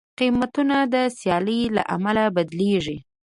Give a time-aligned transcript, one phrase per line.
[0.19, 2.97] قیمتونه د سیالۍ له امله بدلېږي.